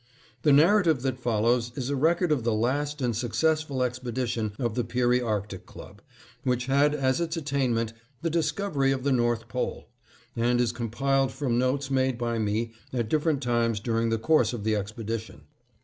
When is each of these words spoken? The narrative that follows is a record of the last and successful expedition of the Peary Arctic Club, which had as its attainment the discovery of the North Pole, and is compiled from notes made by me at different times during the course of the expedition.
The 0.41 0.51
narrative 0.51 1.03
that 1.03 1.19
follows 1.19 1.71
is 1.75 1.91
a 1.91 1.95
record 1.95 2.31
of 2.31 2.43
the 2.43 2.55
last 2.55 3.03
and 3.03 3.15
successful 3.15 3.83
expedition 3.83 4.53
of 4.57 4.73
the 4.73 4.83
Peary 4.83 5.21
Arctic 5.21 5.67
Club, 5.67 6.01
which 6.43 6.65
had 6.65 6.95
as 6.95 7.21
its 7.21 7.37
attainment 7.37 7.93
the 8.23 8.31
discovery 8.31 8.91
of 8.91 9.03
the 9.03 9.11
North 9.11 9.47
Pole, 9.47 9.89
and 10.35 10.59
is 10.59 10.71
compiled 10.71 11.31
from 11.31 11.59
notes 11.59 11.91
made 11.91 12.17
by 12.17 12.39
me 12.39 12.73
at 12.91 13.09
different 13.09 13.43
times 13.43 13.79
during 13.79 14.09
the 14.09 14.17
course 14.17 14.53
of 14.53 14.63
the 14.63 14.75
expedition. 14.75 15.41